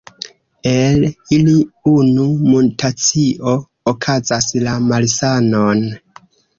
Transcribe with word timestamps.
El 0.69 1.05
ili 1.37 1.53
unu 1.91 2.25
mutacio 2.49 3.55
okazas 3.95 4.53
la 4.69 4.79
malsanon. 4.91 5.91